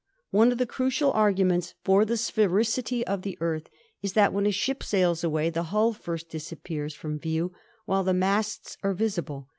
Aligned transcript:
One 0.31 0.51
of 0.51 0.57
the 0.57 0.65
crucial 0.65 1.11
arguments 1.11 1.75
for 1.83 2.05
the 2.05 2.15
sphericity 2.17 3.03
of 3.05 3.21
the 3.21 3.37
Earth 3.39 3.69
is 4.01 4.13
that 4.13 4.33
when 4.33 4.47
a 4.47 4.51
ship 4.51 4.81
sails 4.81 5.23
away 5.23 5.51
the 5.51 5.65
hull 5.69 5.93
first 5.93 6.29
dis 6.29 6.51
appears 6.51 6.95
from 6.95 7.19
view 7.19 7.53
while 7.85 8.03
the 8.03 8.11
masts 8.11 8.77
are 8.81 8.95
visible. 8.95 9.47